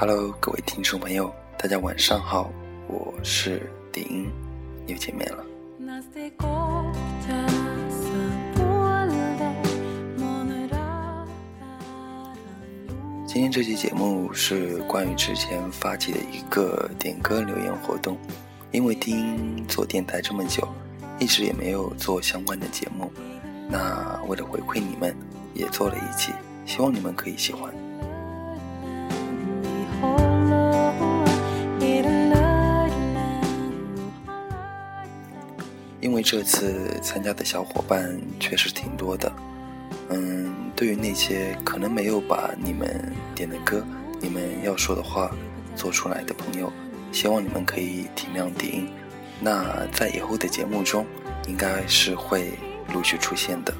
[0.00, 2.48] Hello，各位听众朋友，大家晚上好，
[2.86, 4.30] 我是丁音，
[4.86, 5.44] 又见面了。
[13.38, 18.18] 今天这期节目是关于之前发起的一个点歌留言活动，
[18.72, 20.66] 因为丁音做电台这么久，
[21.20, 23.12] 一直也没有做相关的节目，
[23.70, 25.16] 那为了回馈你们，
[25.54, 26.32] 也做了一期，
[26.66, 27.72] 希望你们可以喜欢。
[36.00, 39.32] 因为这次参加的小伙伴确实挺多的，
[40.10, 43.84] 嗯，对于那些可能没有把你们点的歌、
[44.20, 45.30] 你们要说的话
[45.76, 46.72] 做出来的朋友，
[47.12, 48.86] 希望你们可以体谅点。
[49.40, 51.06] 那在以后的节目中，
[51.46, 52.52] 应该是会
[52.92, 53.74] 陆续出现的。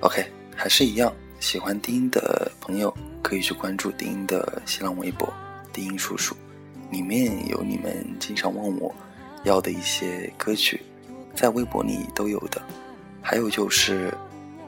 [0.00, 0.24] OK，
[0.56, 1.12] 还是一样。
[1.38, 5.32] 喜欢丁音的朋友可以去关注丁音的新浪微博
[5.72, 6.36] “丁音叔叔”，
[6.90, 8.94] 里面有你们经常问我
[9.44, 10.80] 要的一些歌曲，
[11.34, 12.60] 在微博里都有的。
[13.22, 14.12] 还有就是，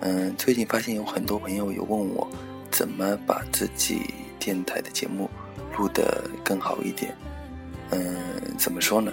[0.00, 2.28] 嗯，最近发现有很多朋友有问我
[2.70, 5.28] 怎么把自己电台的节目
[5.76, 7.16] 录得更好一点。
[7.90, 8.16] 嗯，
[8.56, 9.12] 怎么说呢？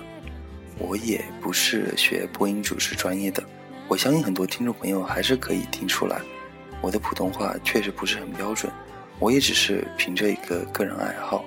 [0.77, 3.43] 我也不是学播音主持专业的，
[3.89, 6.21] 我相信很多听众朋友还是可以听出来。
[6.81, 8.71] 我的普通话确实不是很标准，
[9.19, 11.43] 我也只是凭着一个个人爱好，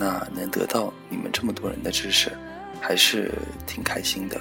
[0.00, 2.32] 那能得到你们这么多人的支持，
[2.80, 3.30] 还是
[3.66, 4.40] 挺开心的。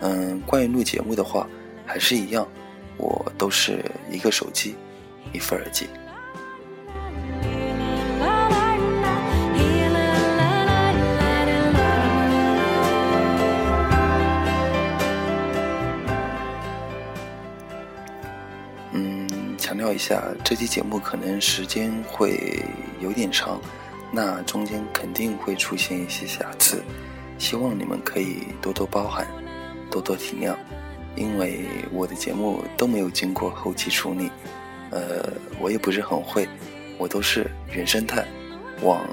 [0.00, 1.46] 嗯，关于录节目的话，
[1.84, 2.48] 还是一样，
[2.96, 4.74] 我都是一个手机，
[5.34, 5.86] 一副耳机。
[19.94, 22.62] 一下，这期节目可能时间会
[23.00, 23.58] 有点长，
[24.12, 26.82] 那中间肯定会出现一些瑕疵，
[27.38, 29.26] 希望你们可以多多包涵，
[29.90, 30.54] 多多体谅，
[31.16, 34.30] 因为我的节目都没有经过后期处理，
[34.90, 36.48] 呃，我也不是很会，
[36.98, 38.24] 我都是原生态，
[38.82, 39.04] 往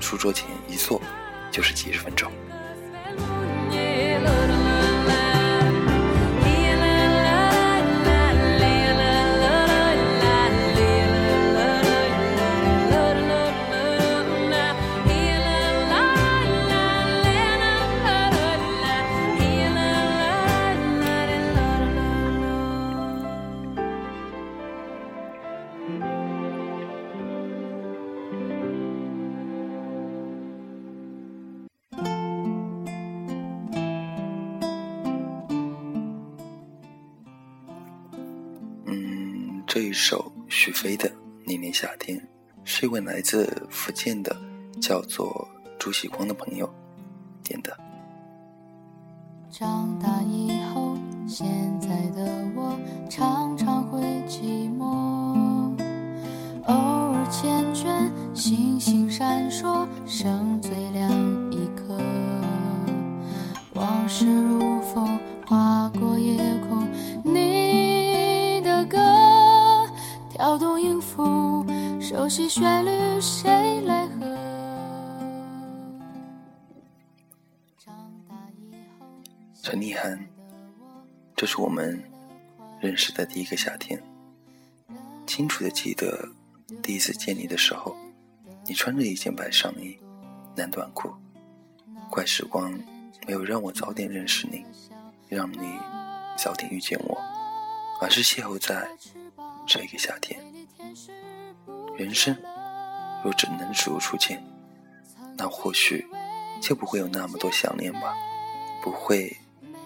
[0.00, 1.00] 书桌前一坐
[1.50, 2.30] 就是几十分钟。
[39.94, 41.08] 首许飞的
[41.46, 42.18] 《那年夏天》，
[42.64, 44.36] 是一位来自福建的
[44.82, 46.68] 叫做朱喜光的朋友
[47.44, 47.76] 点的。
[49.52, 50.96] 长大以后，
[51.28, 51.46] 现
[51.80, 52.76] 在的我
[53.08, 54.84] 常常会寂寞，
[56.64, 60.60] 偶尔缱绻，星星闪烁，剩
[72.24, 74.38] 熟悉旋律，谁来和？
[79.62, 80.26] 陈立涵，
[81.36, 82.02] 这是我们
[82.80, 84.02] 认识的第一个夏天。
[85.26, 86.26] 清楚的记得
[86.82, 87.94] 第一次见你的时候，
[88.66, 89.94] 你穿着一件白上衣、
[90.56, 91.12] 蓝短裤。
[92.08, 92.72] 怪时光
[93.26, 94.64] 没有让我早点认识你，
[95.28, 95.78] 让你
[96.38, 97.20] 早点遇见我，
[98.00, 98.88] 而是邂逅在。
[99.66, 100.38] 这个夏天，
[101.96, 102.36] 人生
[103.22, 104.42] 若只能如初见，
[105.36, 106.06] 那或许
[106.60, 108.14] 就不会有那么多想念吧，
[108.82, 109.36] 不会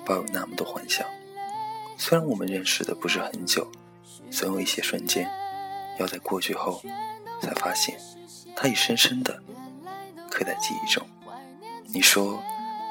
[0.05, 1.07] 抱有那么多幻想。
[1.97, 3.71] 虽然我们认识的不是很久，
[4.31, 5.31] 总有一些瞬间，
[5.99, 6.83] 要在过去后
[7.41, 7.99] 才发现，
[8.57, 9.43] 它已深深的
[10.31, 11.07] 刻在记忆中。
[11.87, 12.43] 你说，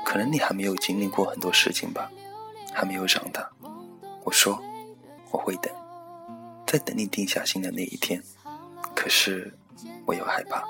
[0.06, 2.12] 可能你还没有经历过很多事情吧，
[2.74, 3.50] 还没有长大。
[4.24, 4.62] 我说，
[5.31, 5.74] 我会等。
[6.66, 8.22] 在等你定下心的那一天，
[9.07, 9.50] 可是
[10.06, 10.62] 我又害怕，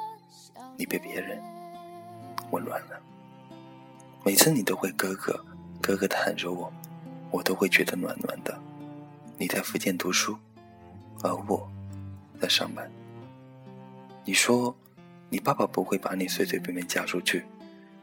[0.77, 1.41] 你被别人
[2.51, 3.01] 温暖了。
[4.23, 5.43] 每次你都会哥哥
[5.81, 6.71] 哥哥的喊着我，
[7.31, 8.55] 我都会觉得暖暖的。
[9.39, 10.37] 你在福建读书，
[11.23, 11.67] 而我
[12.39, 12.87] 在上班。
[14.23, 14.77] 你说
[15.31, 17.43] 你爸爸不会把你随随便便嫁出去，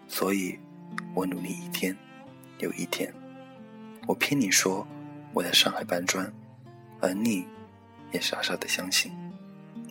[0.09, 0.59] 所以
[1.15, 1.97] 我努力一天
[2.59, 3.15] 又一天。
[4.09, 4.85] 我骗你说
[5.33, 6.29] 我在上海搬砖，
[7.01, 7.47] 而你
[8.11, 9.13] 也傻傻的相信。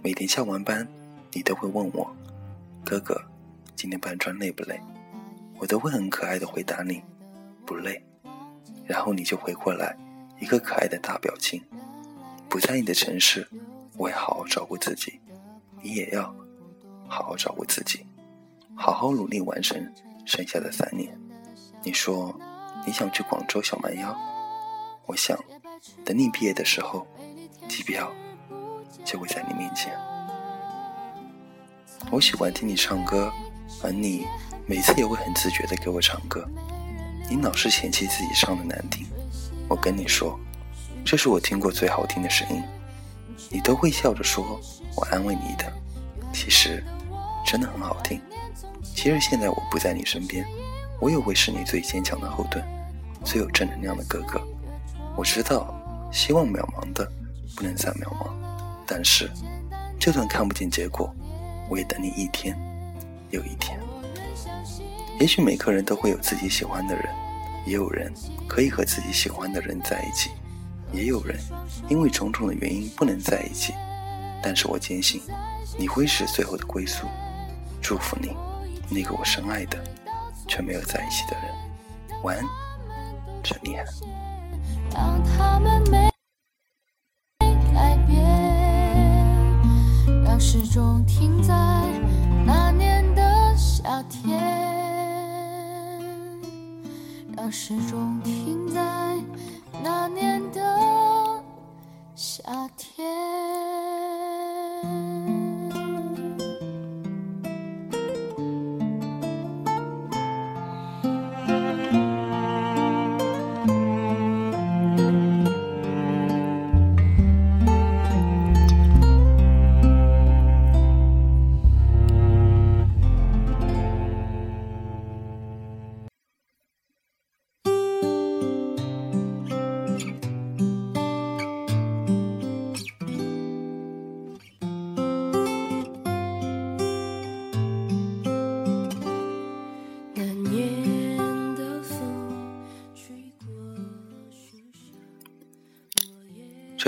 [0.04, 0.86] 每天下完班，
[1.32, 2.14] 你都会问我
[2.84, 3.24] ：“哥哥，
[3.74, 4.78] 今天搬砖累不累？”
[5.58, 7.02] 我都会很可爱的回答你
[7.66, 8.04] ：“不累。”
[8.86, 9.96] 然后你就回过来
[10.42, 11.64] 一个可爱的大表情。
[12.50, 13.48] 不在你的城市，
[13.96, 15.22] 我会好好照顾自己，
[15.82, 16.24] 你也要
[17.08, 18.06] 好好照顾自己，
[18.76, 19.90] 好好努力完成
[20.26, 21.18] 剩下的三年。
[21.82, 22.38] 你说
[22.86, 24.14] 你想去广州小蛮腰，
[25.06, 25.40] 我想
[26.04, 27.08] 等你毕业的时候，
[27.70, 28.14] 机票。
[29.04, 29.94] 就会在你面前。
[32.12, 33.32] 我喜欢听你唱歌，
[33.82, 34.26] 而你
[34.66, 36.48] 每次也会很自觉的给我唱歌。
[37.30, 39.08] 你老是嫌弃自己唱的难听，
[39.68, 40.38] 我跟你说，
[41.06, 42.62] 这是我听过最好听的声音。
[43.50, 44.60] 你都会笑着说
[44.96, 45.72] 我安慰你的，
[46.34, 46.84] 其实
[47.46, 48.22] 真的很好听。
[48.84, 50.46] 其实现在我不在你身边，
[51.00, 52.64] 我也会是你最坚强的后盾，
[53.24, 54.42] 最有正能量的哥哥。
[55.16, 55.74] 我知道，
[56.12, 57.10] 希望渺茫的
[57.56, 58.43] 不能再渺茫。
[58.86, 59.30] 但是，
[60.00, 61.14] 就算看不见结果，
[61.70, 62.58] 我也等你一天
[63.30, 63.80] 又一天。
[65.20, 67.06] 也许每个人都会有自己喜欢的人，
[67.66, 68.14] 也有人
[68.48, 70.32] 可以和自己喜欢的人在一起，
[70.92, 71.40] 也有人
[71.88, 73.74] 因为种种的原因不能在一起。
[74.42, 75.22] 但是我坚信，
[75.78, 77.08] 你会是最后的归宿。
[77.82, 78.36] 祝福你，
[78.90, 79.82] 那个我深爱的
[80.48, 81.44] 却没有在一起的人。
[82.24, 82.46] 晚安，
[83.44, 83.86] 陈立涵。
[90.74, 91.54] 终停在
[92.48, 94.42] 那年的夏天，
[97.38, 98.82] 让时钟停在
[99.84, 101.44] 那年的
[102.16, 102.42] 夏
[102.76, 103.43] 天。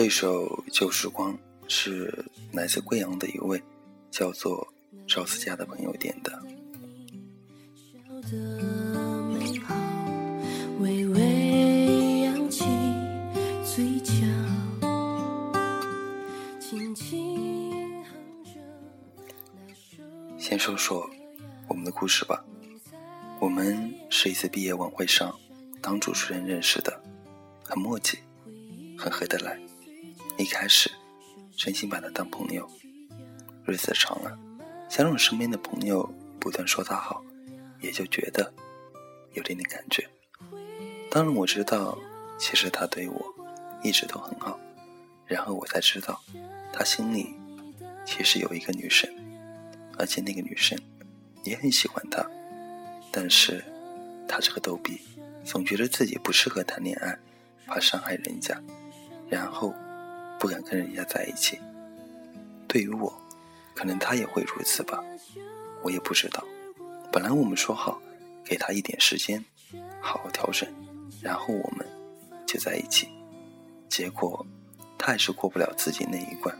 [0.05, 1.33] 这一首《旧时光》
[1.67, 3.59] 是来自贵阳的一位
[4.11, 4.71] 叫做
[5.07, 6.31] 赵思佳的朋友点的。
[20.37, 21.09] 先说说
[21.67, 22.45] 我们的故事吧。
[23.39, 25.35] 我们是一次毕业晚会上
[25.81, 27.01] 当主持人认识的，
[27.63, 28.19] 很默契，
[28.95, 29.64] 很合得来。
[30.37, 30.91] 一开始，
[31.55, 32.69] 真心把他当朋友。
[33.65, 34.37] 日子长了，
[34.89, 36.03] 加上身边的朋友
[36.39, 37.23] 不断说他好，
[37.79, 38.53] 也就觉得
[39.33, 40.07] 有点点感觉。
[41.09, 41.97] 当然，我知道
[42.37, 43.33] 其实他对我
[43.81, 44.59] 一直都很好。
[45.25, 46.21] 然后我才知道，
[46.71, 47.33] 他心里
[48.05, 49.09] 其实有一个女生，
[49.97, 50.77] 而且那个女生
[51.43, 52.29] 也很喜欢他。
[53.09, 53.63] 但是，
[54.27, 54.99] 他这个逗比，
[55.45, 57.17] 总觉得自己不适合谈恋爱，
[57.65, 58.61] 怕伤害人家，
[59.29, 59.73] 然后。
[60.39, 61.59] 不敢跟人家在一起。
[62.67, 63.13] 对于我，
[63.73, 65.03] 可能他也会如此吧，
[65.81, 66.43] 我也不知道。
[67.11, 68.01] 本来我们说好，
[68.43, 69.43] 给他一点时间，
[70.01, 70.67] 好好调整，
[71.21, 71.87] 然后我们
[72.45, 73.07] 就在一起。
[73.87, 74.45] 结果
[74.97, 76.57] 他还是过不了自己那一关，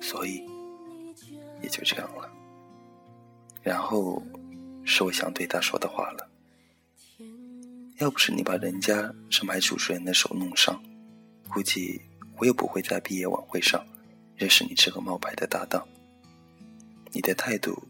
[0.00, 0.48] 所以
[1.60, 2.30] 也就这样了。
[3.62, 4.22] 然后
[4.84, 6.28] 是我想对他说的话了。
[7.98, 10.82] 要不是你把人家是买主持人的手弄伤，
[11.48, 12.00] 估计……
[12.42, 13.86] 我也不会在毕业晚会上
[14.34, 15.86] 认识你这个冒牌的搭档。
[17.12, 17.80] 你的态度，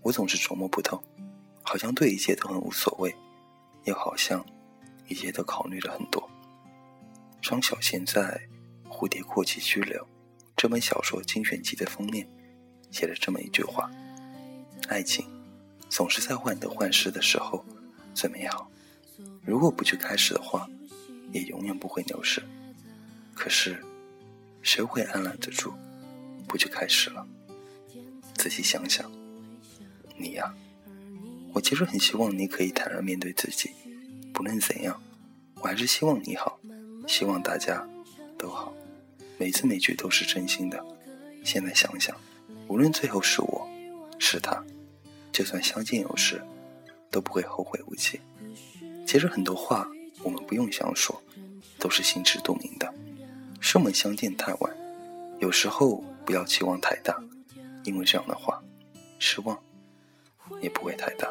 [0.00, 1.02] 我总是琢磨不透，
[1.64, 3.12] 好像对一切都很无所谓，
[3.82, 4.46] 又好像
[5.08, 6.30] 一切都考虑了很多。
[7.42, 8.40] 张小娴在
[8.88, 10.00] 《蝴蝶过期拘留》
[10.56, 12.28] 这本小说精选集的封面
[12.92, 13.90] 写了这么一句话
[14.86, 15.26] ：“爱情
[15.88, 17.64] 总是在患得患失的时候
[18.14, 18.70] 最美好，
[19.42, 20.68] 如果不去开始的话，
[21.32, 22.40] 也永远不会流逝。”
[23.34, 23.82] 可是。
[24.66, 25.72] 谁会按捺得住，
[26.48, 27.24] 不去开始了？
[28.34, 29.08] 仔细想想，
[30.16, 30.52] 你呀，
[31.52, 33.70] 我其实很希望你可以坦然面对自己。
[34.34, 35.00] 不论怎样，
[35.60, 36.58] 我还是希望你好，
[37.06, 37.88] 希望大家
[38.36, 38.74] 都好。
[39.38, 40.84] 每字每句都是真心的。
[41.44, 42.16] 现在想想，
[42.66, 43.68] 无论最后是我，
[44.18, 44.64] 是他，
[45.30, 46.42] 就算相见有时，
[47.08, 48.20] 都不会后悔无期。
[49.06, 49.88] 其实很多话
[50.24, 51.22] 我们不用想说，
[51.78, 52.92] 都是心知肚明的。
[53.68, 54.72] 是我们相见太晚，
[55.40, 57.20] 有时候不要期望太大，
[57.82, 58.62] 因为这样的话，
[59.18, 59.60] 失望
[60.60, 61.28] 也不会太大。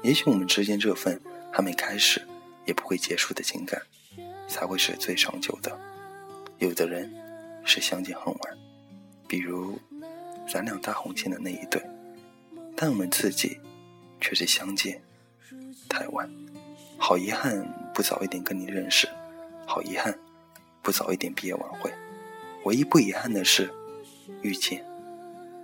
[0.00, 2.24] 也许我们之间这份还没开始，
[2.66, 3.82] 也不会结束的情感，
[4.46, 5.76] 才会是最长久的。
[6.58, 7.12] 有的人
[7.64, 8.58] 是相见恨晚，
[9.26, 9.76] 比如
[10.48, 11.84] 咱俩搭红线的那一对，
[12.76, 13.58] 但我们自己
[14.20, 15.02] 却是相见
[15.88, 16.30] 太晚。
[16.96, 19.08] 好遗憾，不早一点跟你认识。
[19.66, 20.16] 好遗憾，
[20.82, 21.92] 不早一点毕业晚会。
[22.64, 23.72] 唯一不遗憾的是，
[24.42, 24.84] 遇见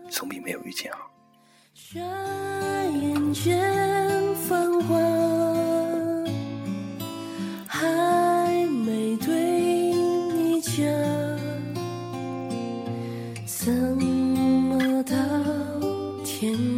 [0.08, 1.10] 总比没有遇见好。
[1.94, 4.96] 眼间繁华，
[7.66, 9.92] 还没对
[10.32, 10.84] 你讲，
[13.46, 15.14] 怎么到
[16.24, 16.75] 天长？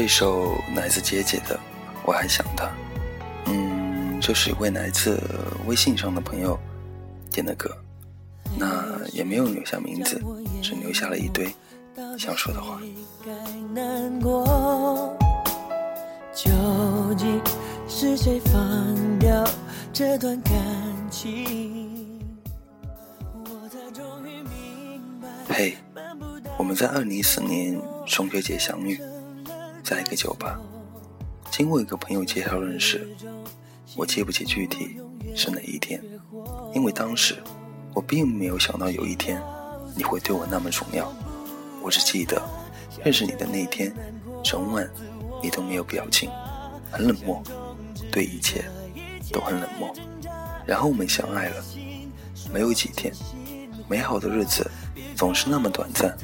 [0.00, 1.60] 这一首来自姐姐的，
[2.06, 2.72] 我还想他。
[4.18, 5.20] 这是一位来自
[5.66, 6.58] 微信上的朋友
[7.30, 7.70] 点的歌，
[8.58, 10.18] 那也没有留下名字，
[10.62, 11.54] 只留下了一堆
[12.18, 12.80] 想说的话。
[16.32, 16.50] 究
[17.14, 17.38] 竟
[17.86, 19.46] 是谁放掉
[19.92, 20.54] 这段感
[21.10, 22.18] 情？
[25.46, 25.76] 嘿，
[26.56, 28.98] 我们在二零一四年中秋节相遇，
[29.82, 30.60] 在一个酒吧，
[31.50, 33.08] 经过一个朋友介绍认识。
[33.96, 34.98] 我记不起具体
[35.34, 36.00] 是哪一天，
[36.74, 37.36] 因为当时
[37.92, 39.42] 我并没有想到有一天
[39.96, 41.12] 你会对我那么重要。
[41.82, 42.40] 我只记得
[43.02, 43.92] 认识你的那天，
[44.44, 44.88] 整晚
[45.42, 46.30] 你都没有表情，
[46.90, 47.42] 很冷漠，
[48.12, 48.64] 对一切
[49.32, 49.92] 都很冷漠。
[50.64, 51.64] 然后我们相爱了，
[52.52, 53.12] 没有几天，
[53.88, 54.70] 美好的日子
[55.16, 56.16] 总是那么短暂。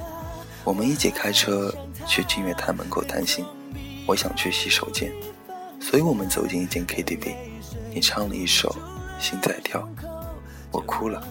[0.62, 1.74] 我们一起开车
[2.06, 3.44] 去金月潭门口谈心，
[4.06, 5.12] 我想去洗手间，
[5.80, 7.34] 所以我们走进一间 KTV。
[7.92, 8.74] 你唱了一首
[9.22, 9.80] 《心在跳》，
[10.70, 11.26] 我哭了，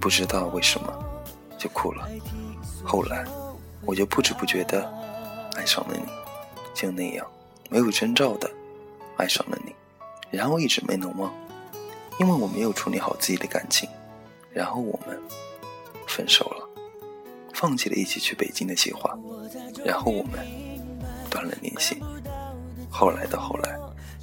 [0.00, 0.92] 不知道为什么
[1.56, 2.08] 就哭了。
[2.84, 3.24] 后来
[3.84, 4.90] 我就不知不觉的
[5.56, 6.04] 爱上了你，
[6.74, 7.26] 就那样
[7.68, 8.50] 没有征兆的
[9.16, 9.74] 爱上了你，
[10.30, 11.32] 然后一直没能忘，
[12.18, 13.88] 因为我没有处理好自己的感情，
[14.52, 15.20] 然后我们
[16.06, 16.59] 分手了，
[17.60, 19.14] 放弃了一起去北京的计划，
[19.84, 20.40] 然后我们
[21.28, 22.02] 断了联系。
[22.88, 23.78] 后来的后来。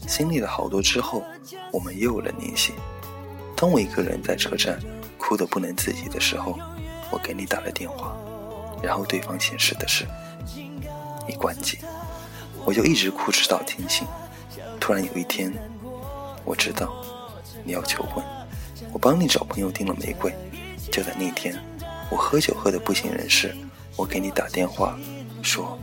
[0.08, 1.22] 经历了好多之后，
[1.70, 2.74] 我们又有了联系。
[3.58, 4.80] 当我一个人在车站
[5.18, 6.58] 哭得不能自己的时候，
[7.12, 8.16] 我给你打了电话，
[8.82, 10.06] 然后对方显示的是
[11.28, 11.80] 已关机，
[12.64, 14.08] 我就一直哭直到天醒。
[14.80, 15.52] 突然有一天，
[16.46, 17.04] 我知道
[17.66, 18.24] 你要求婚，
[18.94, 20.34] 我帮你找朋友订了玫瑰。
[20.90, 21.62] 就在那天，
[22.10, 23.56] 我喝酒喝得不省人事，
[23.96, 24.98] 我给你打电话
[25.42, 25.78] 说，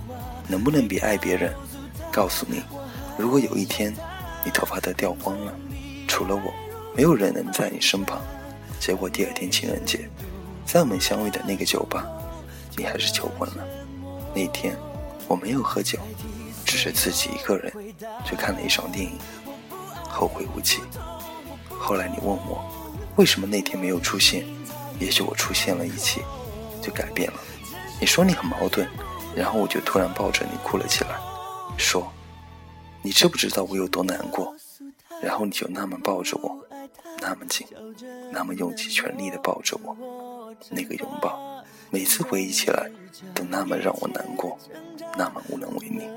[0.49, 1.52] 能不能别爱别人，
[2.12, 2.62] 告诉你，
[3.19, 3.95] 如果有一天。
[4.47, 5.54] 你头发都掉光了，
[6.07, 6.52] 除了我，
[6.95, 8.21] 没有人能在你身旁。
[8.78, 10.07] 结果第二天情人节，
[10.66, 12.07] 在我们相遇的那个酒吧，
[12.76, 13.66] 你还是求婚了。
[14.35, 14.76] 那天
[15.26, 15.99] 我没有喝酒，
[16.66, 17.73] 只是自己一个人
[18.23, 19.12] 去看了一场电影，
[20.11, 20.83] 后会无期。
[21.71, 22.62] 后来你问我，
[23.16, 24.45] 为什么那天没有出现？
[24.99, 26.23] 也许我出现了一切，
[26.83, 27.39] 就改变了。
[28.01, 28.89] 你说你很矛盾，
[29.35, 31.19] 然后我就突然抱着你哭了起来，
[31.77, 32.11] 说。
[33.07, 34.57] 你知不知道我有多难过？
[35.23, 36.57] 然后你就那么抱着我，
[37.21, 37.67] 那么紧，
[38.33, 39.95] 那么用尽全力的抱着我，
[40.71, 42.91] 那个拥抱，每次回忆起来
[43.35, 44.59] 都那么让我难过，
[45.19, 46.09] 那么无能为力。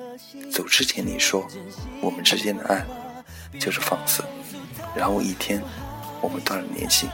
[0.49, 1.45] 走之前你说，
[2.01, 2.85] 我们之间的爱
[3.59, 4.23] 就是放肆。
[4.95, 5.61] 然后一天，
[6.21, 7.09] 我们断了联系。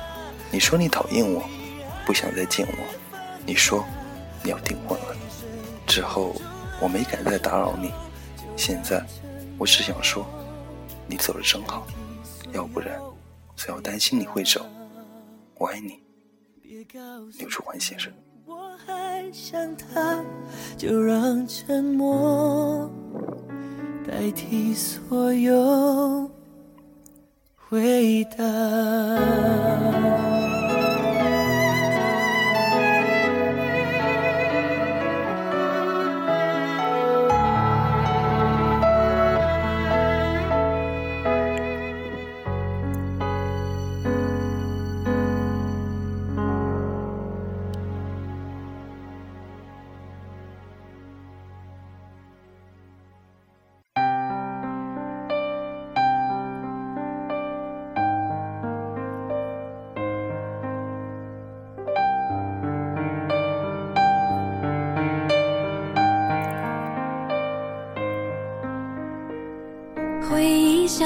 [0.53, 1.43] 你说你讨厌我，
[2.05, 2.73] 不想再见我。
[3.43, 3.83] 你说
[4.43, 5.15] 你要订婚了。
[5.87, 6.35] 之后
[6.79, 7.91] 我没敢再打扰你。
[8.55, 9.03] 现在。
[9.59, 10.25] 我只想说，
[11.07, 11.87] 你走了真好，
[12.51, 12.99] 要不然
[13.55, 14.65] 总要担心你会走。
[15.55, 15.99] 我爱你，
[17.37, 18.11] 刘楚欢先生。
[18.45, 20.21] 我还想他，
[20.75, 22.89] 就让沉默
[24.05, 26.29] 代替所有
[27.69, 28.43] 回答。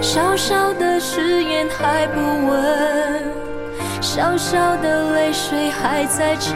[0.00, 3.24] 小小的誓言还不稳，
[4.00, 6.54] 小小的泪水还在撑，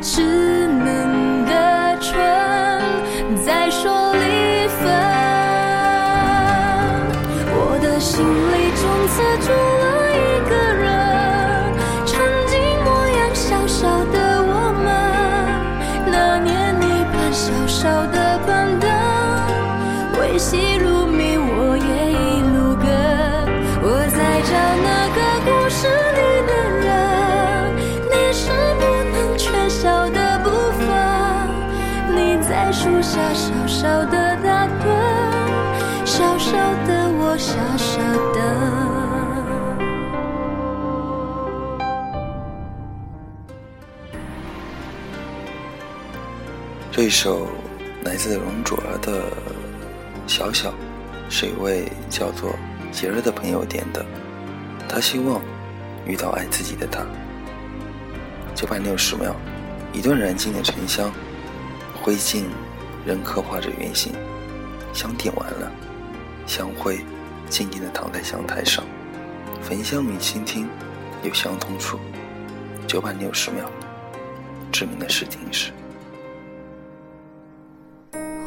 [0.00, 0.22] 稚
[0.66, 2.18] 嫩的唇
[3.44, 4.88] 在说离分。
[7.52, 9.84] 我的心里从此住了
[10.16, 10.18] 一
[10.48, 10.88] 个人，
[12.06, 14.88] 曾经模样小小的我们，
[16.06, 16.48] 那年
[16.80, 16.82] 你
[17.12, 18.48] 搬小小的板
[18.80, 18.88] 凳，
[20.20, 20.78] 维系
[47.00, 47.48] 这一首
[48.04, 49.22] 来自容祖儿的
[50.26, 50.68] 《小小》，
[51.30, 52.54] 是一位叫做
[52.92, 54.04] 杰瑞的朋友点的。
[54.86, 55.40] 他希望
[56.06, 57.00] 遇到爱自己的他。
[58.54, 59.34] 九百六十秒，
[59.94, 61.10] 一段燃尽的沉香，
[62.02, 62.44] 灰烬
[63.06, 64.12] 仍刻画着圆形。
[64.92, 65.72] 香点完了，
[66.46, 67.00] 香灰
[67.48, 68.84] 静静地躺在香台上，
[69.62, 70.68] 焚香与倾听
[71.22, 71.98] 有相通处。
[72.86, 73.64] 九百六十秒，
[74.70, 75.72] 致命的试听时。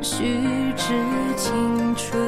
[0.00, 0.94] 虚掷
[1.36, 2.18] 青春。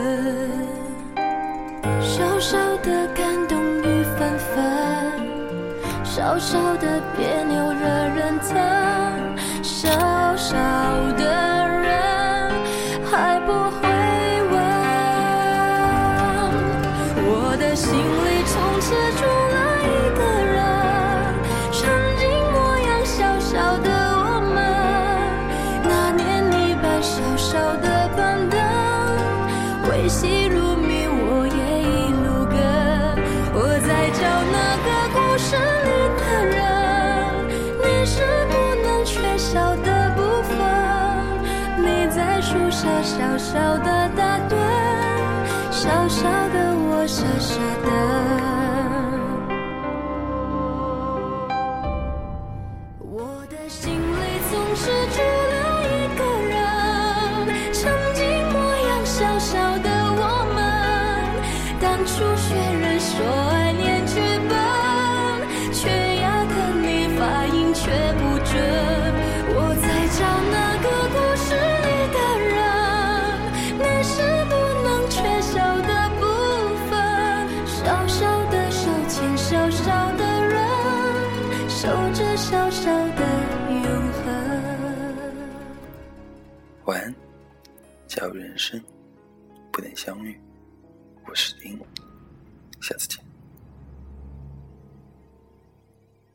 [2.01, 4.63] 小小的感动雨纷纷，
[6.05, 8.80] 小小的别扭惹人疼，
[43.51, 44.55] 小小的打盹，
[45.73, 47.89] 小小的我傻傻的。
[53.01, 53.99] 我的心里
[54.53, 55.19] 总是住
[55.51, 56.55] 了一个人，
[57.73, 57.83] 曾
[58.15, 58.55] 经模
[58.89, 60.23] 样小小的我
[60.55, 60.59] 们，
[61.81, 63.19] 当初学人说
[63.51, 64.21] 爱念剧
[90.11, 90.50] 相遇。